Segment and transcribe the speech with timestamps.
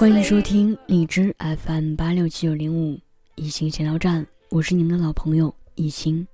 [0.00, 2.98] 欢迎收听荔枝 FM 八六七九零五
[3.34, 6.26] 一心闲聊站，我是你们的老朋友一心。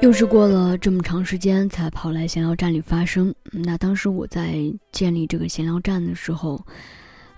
[0.00, 3.34] 又是过了这么长时间才跑来闲聊站里发声。
[3.50, 6.64] 那当时我在建立这个闲聊站的时候，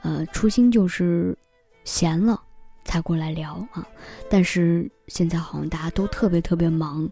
[0.03, 1.35] 呃，初心就是
[1.83, 2.39] 闲了
[2.85, 3.89] 才过来聊啊。
[4.29, 7.09] 但是现在好像大家都特别特别忙，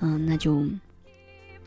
[0.00, 0.66] 嗯，那就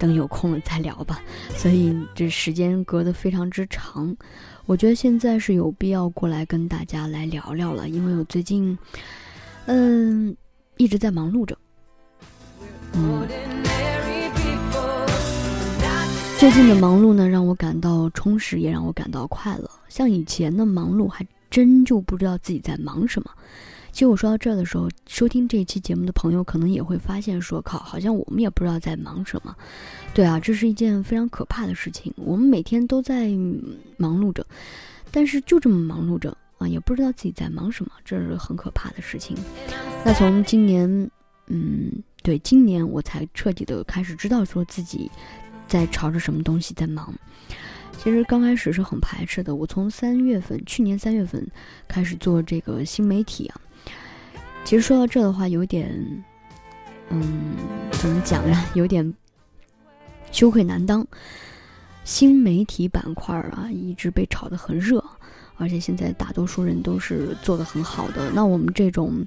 [0.02, 1.22] 等有空了再聊吧。
[1.56, 4.18] 所以这时间隔得非常之长，
[4.66, 8.76] 我觉得现在是有必要过来跟大家来聊聊了，因为我最近，
[9.68, 10.36] 嗯，
[10.78, 11.56] 一直在忙碌着。
[16.40, 19.70] 最近的忙碌呢，让我感到充实，也让我感到快乐。
[19.88, 23.30] 像以前的忙碌，还真就不知道自己在忙什么。
[23.92, 29.56] 其实我说到这儿的时候，收听这一期节目的朋友可能也会发现，说靠，好像我们也不知道在忙什么。
[30.14, 32.14] 对啊，这是一件非常可怕的事情。
[32.16, 33.28] 我们每天都在
[33.98, 34.46] 忙碌着，
[35.12, 39.38] 但是就这么忙碌着啊，也不知道自己在忙什么，这是很可怕的事情。
[40.06, 41.10] 那从今年，
[41.48, 41.92] 嗯。
[42.24, 45.10] 对，今年我才彻底的开始知道说自己
[45.68, 47.12] 在朝着什么东西在忙。
[47.98, 49.56] 其实刚开始是很排斥的。
[49.56, 51.44] 我从三月份，去年三月份
[51.88, 53.60] 开始做这个新媒体啊。
[54.64, 55.94] 其实说到这的话，有点，
[57.10, 57.56] 嗯，
[57.92, 58.66] 怎么讲呢？
[58.74, 59.14] 有点
[60.32, 61.06] 羞愧难当。
[62.04, 65.04] 新媒体板块啊，一直被炒得很热，
[65.58, 68.32] 而且现在大多数人都是做的很好的。
[68.32, 69.26] 那我们这种，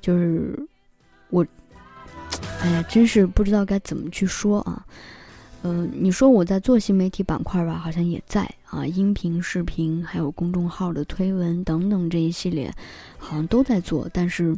[0.00, 0.58] 就是
[1.30, 1.44] 我。
[2.60, 4.84] 哎呀，真是不知道该怎么去说啊。
[5.64, 12.72] 嗯，你说我在做新媒体板块吧，好像也在啊，音频、视频，还有公众号的推文等等这一系列，
[13.16, 14.08] 好像都在做。
[14.12, 14.56] 但是，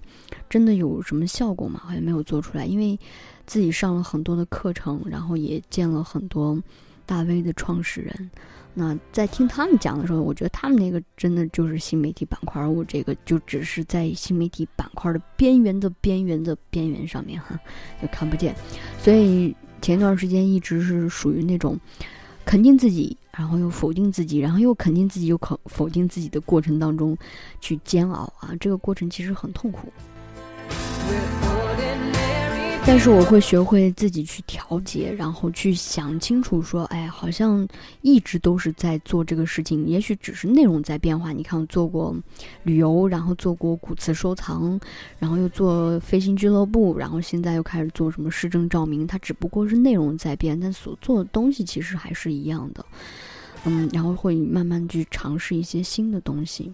[0.48, 1.80] 真的有什么效果吗？
[1.84, 2.64] 好像没有做出来。
[2.64, 2.98] 因为
[3.46, 6.58] 自己上了很多的课程，然后也见了很多
[7.04, 8.30] 大 V 的创始人。
[8.72, 17.60] 那在听他们讲的时候，我觉得他们那个真的就是新媒体板块，而我这个就只是在新媒体板块的边缘的边缘的边缘上面哈，
[18.02, 18.56] 就看不见。
[18.98, 21.78] 所以前一段时间一直是属于那种
[22.42, 27.14] 肯定自己，然后又否定自己，然后又肯定自己又肯否定自己的过程当中
[27.60, 29.92] 去煎熬啊，这个过程其实很痛苦。
[32.86, 37.66] 但是我会学会自己去调节，然后去想清楚，说，哎，好像
[38.02, 41.32] 一直都是在做这个事情，也许只是内容在变化。
[41.32, 42.14] 你看，我做过
[42.62, 44.78] 旅游，然后做过古瓷收藏，
[45.18, 52.84] 然后又做飞行俱乐部，然后现在又开始做什么市政照明，它只不过是内容在变，但所做的东西其实还是一样的。
[53.64, 56.72] 嗯，然后会慢慢去尝试一些新的东西，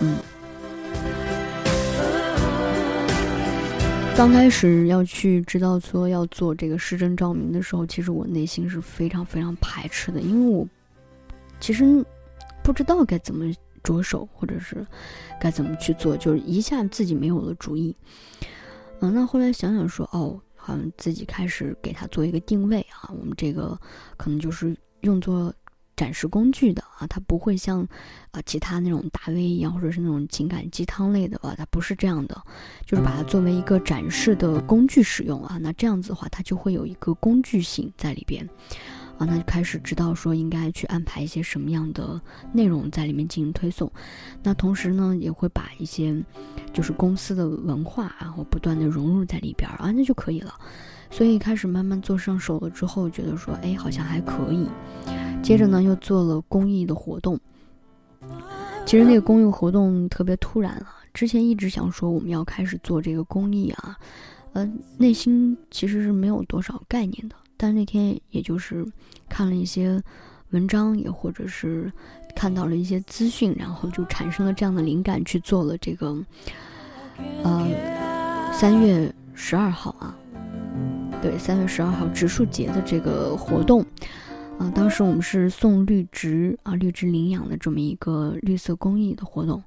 [0.00, 0.16] 嗯。
[4.22, 10.64] 刚开始要去知道说要做这个市政照明的时候，其实我内心是非常非常排斥的，因为我
[11.58, 11.84] 其实
[12.62, 13.52] 不知道该怎么
[13.82, 14.86] 着手，或者是
[15.40, 17.96] 该怎么去做，就是一下自己没有了主意。
[19.00, 23.76] 嗯，那后来想想说，哦，好像自己开始给他做一个定位啊，我们这个
[24.16, 25.52] 可能就是用作。
[25.96, 27.86] 展示工具的啊，它不会像
[28.30, 32.42] 啊其他那种大 V 一样，或者是那种情感鸡汤类的吧，它不是这样的，
[32.86, 35.58] 就是把它作为一个展示的工具使用啊。
[35.60, 38.48] 那这样子的话，它就会有一个工具性在里边
[39.18, 39.26] 啊。
[39.26, 42.20] 那就开始知道说应该去安排一些什么样的
[42.52, 43.90] 内容在里面进行推送。
[44.42, 46.14] 那同时呢，也会把一些
[46.72, 50.54] 就是公司的文化，然后不断的融入在里边啊，那就可以了。
[51.12, 54.66] 所以开始慢慢做上手了之后，觉得说，哎，好像还可以。
[55.42, 57.38] 接着呢，又做了公益的活动。
[58.86, 63.96] 其实那个公益活动特别突然啊，之前一直想说我们要开始做这个公益啊，
[64.54, 67.36] 呃，内心其实是没有多少概念的。
[67.56, 68.84] 但那天也就是
[69.28, 70.02] 看了一些
[70.50, 71.92] 文章，也或者是
[72.34, 76.16] 看到了一些资讯，然后就产生了这样的灵感，去做了这个，
[77.44, 77.68] 呃，
[78.52, 80.16] 三月十二号啊，
[81.22, 83.86] 对，三月十二号植树节的这个活动。
[84.58, 89.58] 啊，当时我们是送绿植啊，绿植领养的这么一个绿色公益的活动，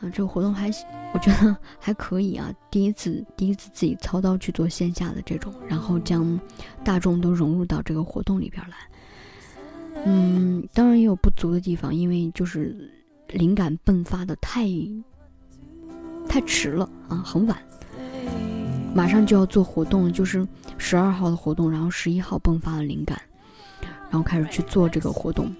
[0.00, 0.68] 啊，这个活动还
[1.14, 6.38] 我觉得还可以啊，第一次第一次自己操刀去做线下的这种，然后将
[6.82, 8.76] 大众都融入到这个活动里边来。
[10.04, 12.90] 嗯，当然也有不足的地方，因为就是
[13.28, 14.66] 灵感迸发的太
[16.28, 17.56] 太迟了啊，很晚，
[18.94, 20.46] 马上就要做活动，就是
[20.78, 23.20] 十二号的活动，然后十一号迸发了灵感。
[24.10, 25.50] 然后开始去做这个活动，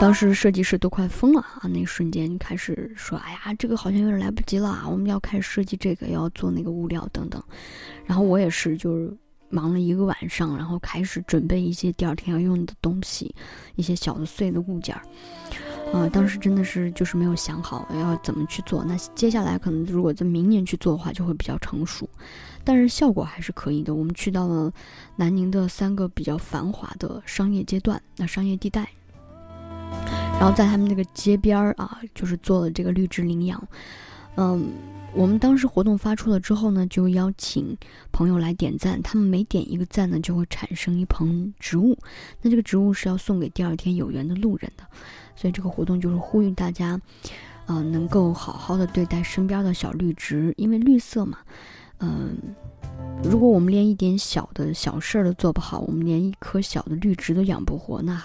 [0.00, 1.62] 当时设计师都快疯了啊！
[1.64, 7.42] 那一瞬间开始说：“哎呀，这个好像有点来不及了，我们要开始设计这个，要做那个物料等等。”
[8.06, 9.12] 然后我也是，就是
[9.48, 13.34] 忙了一个晚上，然后开始准备一些第二天要用的东西，
[13.74, 15.02] 一些小的碎的物件儿。
[15.92, 18.84] 啊，当时真的是就是没有想好要怎么去做。
[18.84, 22.08] 那接下来可能如果在明年去做的话，就会比较成熟，
[22.64, 23.94] 但是效果还是可以的。
[23.94, 24.72] 我们去到了
[25.16, 28.88] 南宁的三个比较繁华的商业阶段，那商业地带，
[30.38, 33.62] 然后在他们那个街边儿啊，就是做了这个绿植领养。
[34.36, 34.70] 嗯，
[35.12, 37.76] 我们当时活动发出了之后呢，就邀请
[38.12, 41.98] 朋友来点赞，他们每点一个赞呢，就会产生一盆植物，
[42.40, 44.84] 那这个植物是要送给第二天有缘的路人的。
[45.34, 47.00] 所以这个活动就是呼吁大家，
[47.66, 51.38] 呃，能够好好的对待身边的小绿植，因为绿色嘛，
[51.98, 52.36] 嗯，
[53.24, 58.22] 如果我们连一点小的小事儿都做不好，我们连一棵小的绿植都养不活，那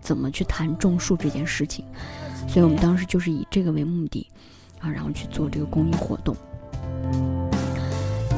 [0.00, 1.84] 怎么去谈种树这件事情？
[2.48, 4.28] 所以我们当时就是以这个为目的，
[4.90, 6.36] 然后去做这个公益活动。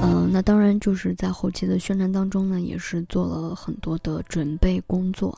[0.01, 5.37] 嗯，那当然就是在后期的宣传当中呢，也是做了很多的准备工作。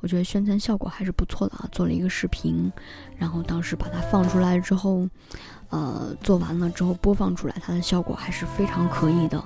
[0.00, 2.72] 我觉得宣传效果还是不错的啊，做了一个视频，
[3.16, 5.08] 然后当时把它放出来之后，
[5.68, 9.44] 呃，做完了之后播放出来，它的效果还是非常可以的，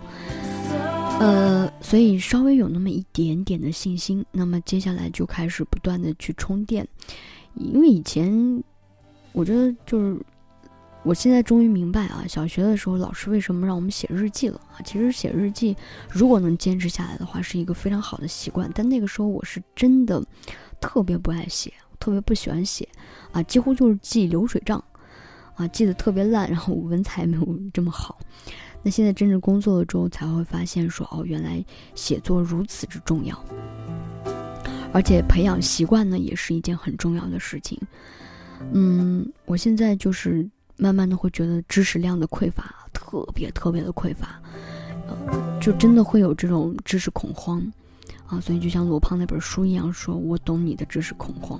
[1.20, 4.24] 呃，所以稍微有那么一点点的信心。
[4.32, 6.88] 那么接下来就开始不断的去充电，
[7.56, 8.64] 因为以前
[9.32, 10.18] 我觉得就是。
[11.06, 14.82] 我现在终于明白啊，小学的时候老师为什么让我们写日记了啊？
[14.84, 15.76] 其实写日记，
[16.10, 18.68] 如果能坚持下来的话，是一个非常好的习惯。
[18.74, 20.20] 但那个时候我是真的
[20.80, 22.88] 特别不爱写，特别不喜欢写
[23.30, 24.82] 啊，几乎就是记流水账
[25.54, 28.18] 啊，记得特别烂，然后文采没有这么好。
[28.82, 31.64] 那现在真正工作了之后，才会发现说哦，原来
[31.94, 33.40] 写作如此之重要，
[34.92, 37.80] 而且培养习惯呢，也是一件很重要的事情。
[38.72, 40.44] 嗯，我现在就是。
[40.76, 44.40] 慢慢的会觉得知识量的匮乏特别特别的匮乏，
[45.06, 47.60] 呃，就真的会有这种知识恐慌，
[48.26, 51.58] 啊，所以就像罗胖那本书一样，说我懂你的知识恐慌，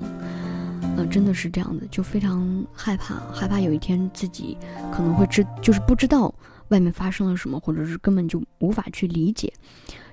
[0.96, 4.56] 呃，真的是这样的，就非常害怕，害怕有一天自己
[4.92, 6.34] 可能会知，就是不知道
[6.68, 9.52] 外面发生了什么，或者是根本就无法去理解。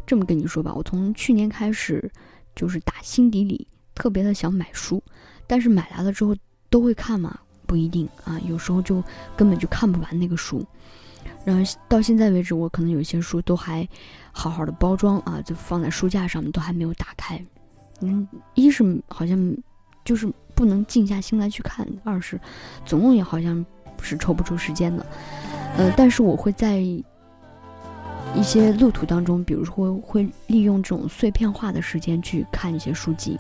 [0.06, 2.12] 这么跟你说吧，我从去年开始，
[2.56, 5.02] 就是打心底里特别的想买书，
[5.48, 6.36] 但是买来了之后
[6.70, 7.40] 都会看嘛。
[7.74, 9.04] 不一定啊，有时候就
[9.36, 10.64] 根本就看不完那个书，
[11.44, 13.88] 然后到现在为止，我可能有些书都还
[14.32, 17.44] 好好的包装啊，就放在书架上面，都还没有打开。
[18.02, 19.58] 嗯，一是好像
[20.06, 22.40] 就是不能静下心来去看，二是
[22.86, 23.66] 总共也好像
[24.04, 25.04] 是抽不出时间的。
[25.76, 33.36] 呃，但是我会在一些路途当中，比如说会利用这种碎片化的时间去看一些书籍。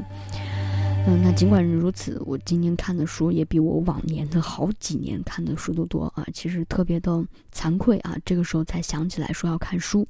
[1.05, 6.25] 嗯，那尽管如此，我今年看的书也比我往年的好几年看的书都多啊。
[6.33, 7.23] 其实特别的
[7.53, 10.07] 惭愧啊，这个时候才想起来说要看书。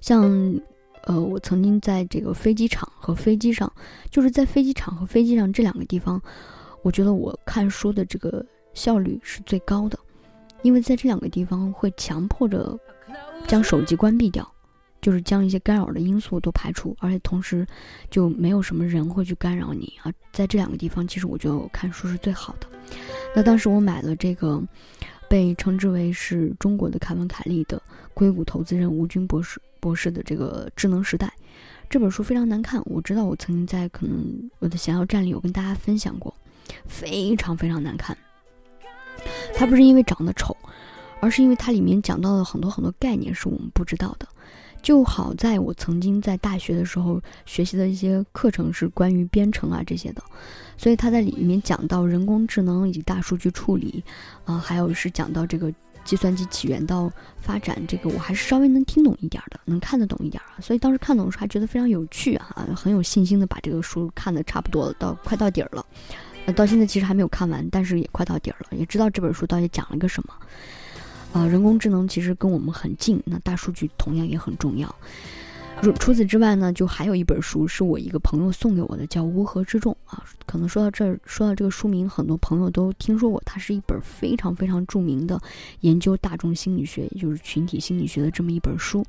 [0.00, 0.24] 像，
[1.04, 3.72] 呃，我曾经在这个飞机场和飞机上，
[4.10, 6.20] 就是在飞机场和飞机上这两个地方，
[6.82, 8.44] 我觉得我看书的这个
[8.74, 9.96] 效率是最高的，
[10.62, 12.76] 因为在这两个地方会强迫着
[13.46, 14.52] 将手机关闭掉。
[15.06, 17.64] 就是将一些干扰的因素都排除，而且同时
[18.10, 20.12] 就没有什么人会去干扰你啊。
[20.32, 22.66] 在这两个地方，其实我觉得看书是最好的。
[23.32, 24.60] 那当时我买了这个
[25.28, 27.80] 被称之为是中国的凯文·凯利的
[28.14, 31.28] 硅谷投资人吴军博士博士的这个《智能时代》
[31.88, 32.82] 这本书非常难看。
[32.86, 36.34] 我知道我曾经在可能我的想要站里有跟大家分享过，
[36.88, 38.18] 非常非常难看。
[39.54, 40.56] 它不是因为长得丑，
[41.20, 44.26] 而是因为它里面讲到了很多很多概念是我们不知道的。
[44.82, 50.22] 就好在我曾经在大学的时候学习的一些课程是关于编程啊这些的，
[50.76, 54.04] 所以他在里面讲到人工智能以及大数据处理，
[54.44, 55.72] 啊，还有是讲到这个
[56.04, 60.54] 计算机起源到发展，这个我还是稍微能听懂一点的，能看得懂一点啊。
[60.60, 65.84] 所以当时看懂的时候还觉得非常有趣啊，很有信心的把这个书看的差不多了，到快到底儿了。
[66.46, 70.34] 呃，到现在其实还没有看完，但是也快到底儿了，也知道这本书到底讲了个什么。
[71.32, 74.94] 啊，人工智能其实跟我们很近，那大数据同样也很重要。
[75.82, 80.24] 除除此之外呢，就还有一本书是我一个朋友送给我的，叫《乌合之众》啊。
[80.46, 83.42] 可能说到这儿，说到这个书名，很多朋友都听说过。
[83.44, 85.38] 它是一本非常非常著名的
[85.80, 89.04] 研究大众心理学，也就是群体心理学的这么一本书。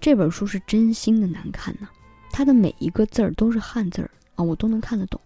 [0.00, 1.86] 这本书是真心的难看呢，
[2.32, 5.20] 它的每一个字儿都是汉字儿啊，我都能看得懂。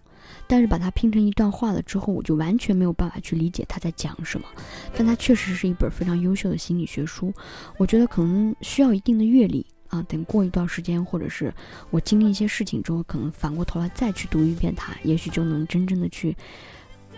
[0.46, 4.46] 但是把它拼成一段话了之后，我就完全没有办法去理解他在讲什么。
[4.94, 7.32] 但它确实是一本非常优秀的心理学书，
[7.78, 10.02] 我觉得可能需要一定的阅历啊。
[10.08, 11.52] 等过一段时间，或者是
[11.90, 16.36] 我经历一些事情之后，可能反过头来再去读一遍它，也许就能真正的去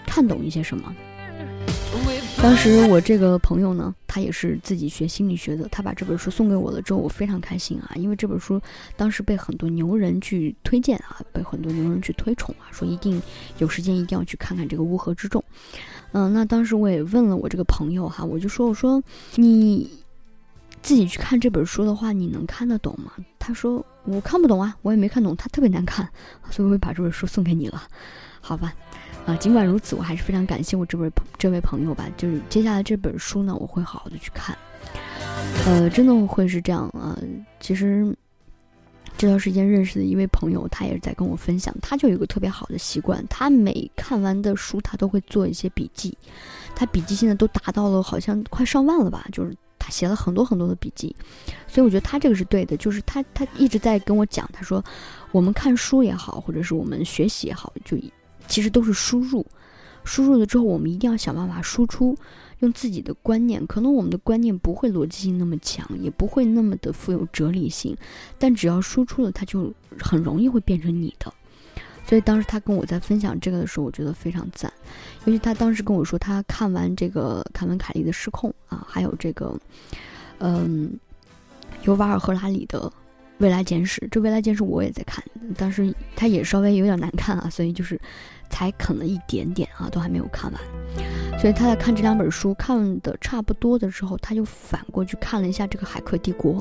[0.06, 0.94] 看懂一些什么。
[2.42, 8.61] 当时我这个朋友呢，他也是自己学心理学的，他把这本书送给我了之后，我非常开心啊，因为这本书
[8.97, 13.21] 当时被很多牛人去推荐啊，被很多牛人去推崇啊，说一定
[13.59, 15.42] 有时间一定要去看看这个乌合之众。
[16.12, 19.02] 嗯，那当时我也问了我这个朋友哈，我就说我说
[19.37, 19.90] 你
[20.83, 23.12] 自己去看这本书的话，你能看得懂吗？
[23.38, 26.06] 他说我看不懂啊，我也没看懂，它特别难看，
[26.50, 27.83] 所以我就把这本书送给你了，
[28.42, 28.75] 好吧？
[29.26, 32.07] 啊，尽管如此，我还是非常感谢我这位这位朋友吧。
[32.16, 34.57] 就是接下来这本书呢，我会好好的去看。
[35.66, 37.19] 呃，真的会是这样啊。
[37.59, 38.14] 其实
[39.16, 46.16] 这段时间认识的一位朋友，他也是在跟我分享，他就有个特别好的习惯，他每看完的书，他都会做一些笔记。
[46.75, 51.16] 他笔记现在都达到了好像快上万了吧，就是他写了很多很多的笔记。
[51.66, 54.85] 所以我觉得他这个是对的，就是他他一直在跟我讲，他说
[55.33, 57.97] 我们看书也好，或者是我们学习也好，就。
[58.46, 59.44] 其实都是输入，
[60.04, 62.16] 输入了之后，我们一定要想办法输出，
[62.60, 63.66] 用自己的观念。
[63.66, 67.96] 可能我们的观念不会逻辑性那么强，也不会那么的富有哲理性，
[68.38, 71.32] 但只要输出了，它就很容易会变成你的。
[72.06, 74.70] 所以当时他跟我在分享这个的时候，我觉得非常赞。
[75.24, 79.58] 尤其他当时跟我说，他看完这个凯文·凯利的《失控》啊，还有这个，
[80.38, 80.92] 嗯，
[81.84, 82.92] 尤瓦尔·赫拉里的。
[83.38, 85.23] 未来简史，这未来简史我也在看，
[85.57, 88.00] 但是它也稍微有点难看啊，所以就是
[88.49, 90.61] 才啃了一点点啊，都还没有看完。
[91.41, 96.55] 所以他在看这两本书看的差不多的时候，他就反过去看了一下这个《海克帝国》。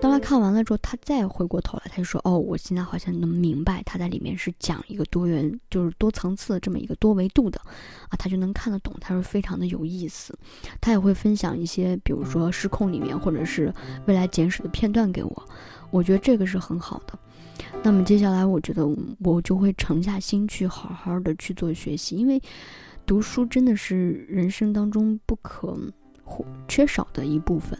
[0.00, 7.58] 当他看完了之后，他再回过头来，他就说：“哦，我现在好像能明白，他在里面是讲一个多元，就是多层次的这么一个多维度的
[8.08, 8.92] 啊，他就能看得懂。
[9.00, 10.36] 他说非常的有意思，
[10.80, 13.68] 他也会分享一些，比如说《失控》里面或者是
[14.06, 15.48] 《未来简史》的片段给我。
[15.94, 17.16] 我觉得这个是很好的。
[17.80, 18.84] 那么接下来，我觉得
[19.20, 22.42] 我就会沉下心去好好的去做学习，因为
[23.06, 25.78] 读书真的是人生当中不可
[26.24, 27.78] 或缺少的一部分。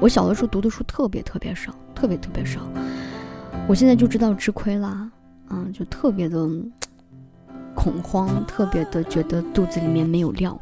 [0.00, 2.60] 我小的时候读的书特别特别少，特别特别少。
[3.68, 5.08] 我现在就知道吃亏啦，
[5.50, 6.44] 嗯，就特别的
[7.76, 10.60] 恐慌，特别的觉得肚子里面没有料。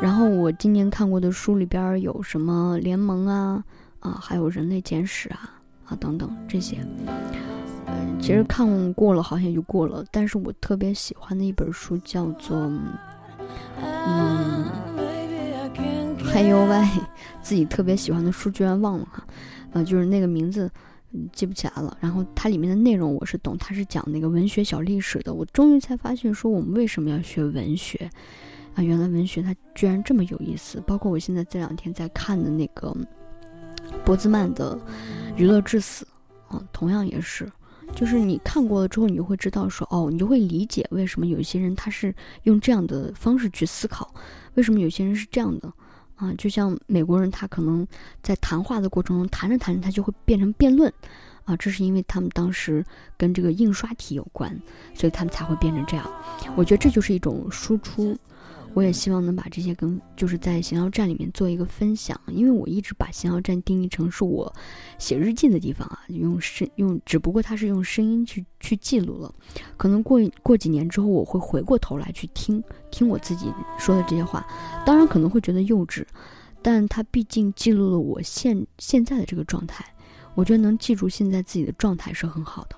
[0.00, 3.62] 然后我今年看过的书里边有什么《联盟》啊，
[4.00, 6.78] 啊，还有《人类简史》啊，啊等等这些。
[7.86, 10.04] 嗯，其实看过了，好像就过了。
[10.10, 12.56] 但是我特别喜欢的一本书叫做，
[13.82, 14.66] 嗯。
[16.34, 16.84] 哎呦喂，
[17.40, 19.26] 自己特别喜欢的书居然忘了哈，
[19.72, 20.70] 呃，就是那个名字
[21.32, 21.96] 记不起来了。
[22.00, 25.34] 然后它里面的内容我是懂，它是讲那个文学小历史的。
[25.34, 28.08] 我终于才发现说我们为什么要学文学
[28.74, 28.82] 啊？
[28.82, 30.80] 原来文学它居然这么有意思。
[30.86, 32.94] 包括我现在这两天在看的那个
[34.08, 34.74] 博兹曼的
[35.36, 36.08] 《娱乐至死》
[36.56, 37.46] 啊，同样也是，
[37.94, 44.10] 就是你看过了之后，你就会知道说哦，你就会理解为什么有些人他是用这样的方式去思考，
[44.54, 45.70] 为什么有些人是这样的。
[46.14, 47.86] 啊，就像美国人，他可能
[48.22, 50.90] 在谈话的过程中谈着谈着，他就会变成辩论，
[51.44, 52.82] 啊，这是因为他们当时
[53.18, 54.58] 跟这个印刷体有关，
[54.94, 56.10] 所以他们才会变成这样。
[56.56, 58.16] 我觉得这就是一种输出。
[58.74, 64.52] 我也希望能把这些跟就是在闲聊站里面做一个分享，因为我一直把闲聊站定义成是我
[64.98, 69.34] 写日记的地方啊，用声用，只不过它是用声音去去记录了。
[69.76, 74.46] 可能过过几年之后，我会回过头来去听听我自己说的这些话，
[74.86, 76.04] 当然可能会觉得幼稚，
[76.62, 79.84] 但它毕竟记录了我现现在的这个状态。
[80.34, 82.76] 我觉得能记住现在自己的状态是很好的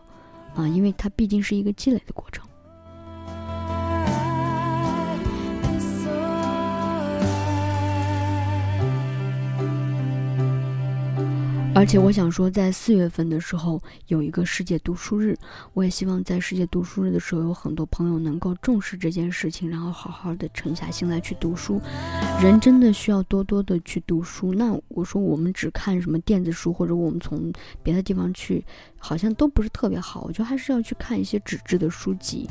[0.54, 2.42] 啊，因为它毕竟是一个积累的过程。
[11.80, 15.34] 而且我想说，在四月份的时候有一个世界读书日，
[15.72, 21.80] 我也希望在世界读书日的时候，有很多朋友能够重视这件事情，然后好好的沉下心来去读书。
[22.42, 24.52] 人真的需要多多的去读书。
[24.52, 27.50] 那我说，我们只看什么电子书，或者我们从
[27.82, 28.62] 别的地方去，
[28.98, 30.24] 好像都不是特别好。
[30.28, 32.46] 我觉得还是要去看一些纸质的书籍，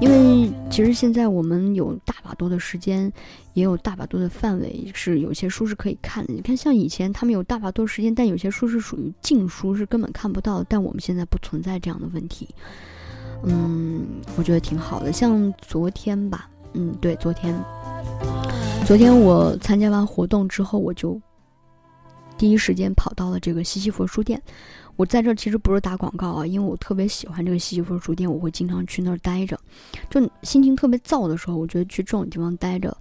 [0.00, 3.12] 因为其实现在我们有大把多的时间。
[3.54, 6.32] 也有大把多的范围是有些书是可以看的。
[6.32, 10.64] 你看，像以前他们有大把多时间，但有些书是属于禁书，是根本看不到。
[10.68, 12.48] 但我们现在不存在这样的问题。
[13.44, 15.12] 嗯，我觉得挺好的。
[15.12, 17.54] 像昨天吧，嗯，对，昨天，
[18.84, 21.20] 昨天我参加完活动之后，我就
[22.36, 24.42] 第一时间跑到了这个西西弗书店。
[24.96, 29.56] 我在这其实不是打广告啊，因为我特别喜欢这个西西弗书店，我会经常去那儿待着。
[30.10, 32.96] 就心情特别燥的时候，我觉得去这种地方待着。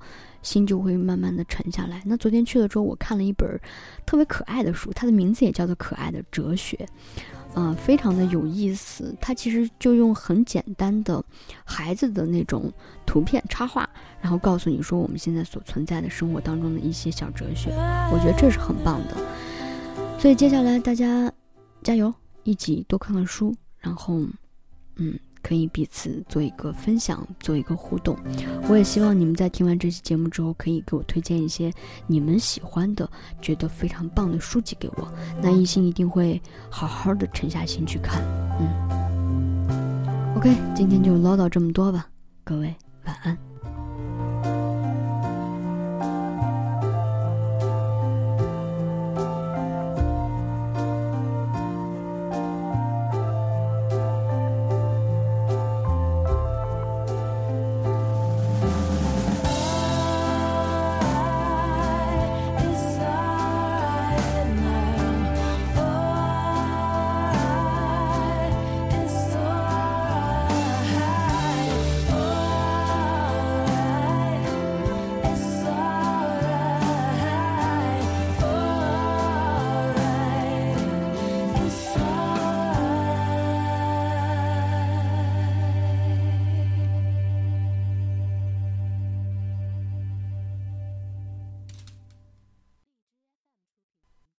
[0.48, 2.01] 心就会慢慢的沉下来。
[2.06, 3.60] 那昨天去了之后，我看了一本
[4.06, 6.77] 特别可爱的书，它的名字也叫做《可爱的哲学》。
[7.60, 9.13] 啊，非常的有意思。
[9.20, 11.24] 它其实就用很简单的
[11.66, 12.72] 孩子的那种
[13.06, 13.89] 图片插画，
[14.22, 17.72] 然后告诉你说我们现在所存在的生活当中的一些小哲学。
[18.13, 19.18] 我觉得这是很棒的。
[20.20, 21.32] 所以接下来大家
[21.84, 22.13] 加油，
[22.44, 24.20] 一起多看看书，然后，
[24.96, 25.18] 嗯。
[25.48, 28.18] 可以彼此做一个分享，做一个互动。
[28.68, 31.72] 我也希望你们在听完这期节目之后，可以给我推荐一些
[32.06, 33.10] 你们喜欢的、
[33.42, 35.08] 觉得非常棒的书籍给我。
[35.42, 38.22] 那一心一定会好好的沉下心去看。
[38.60, 42.10] 嗯，OK，今天就唠叨这么多吧，
[42.44, 42.75] 各位
[43.06, 43.38] 晚安。